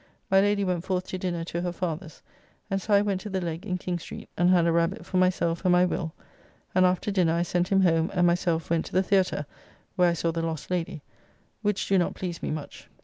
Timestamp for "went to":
3.03-3.29, 8.71-8.93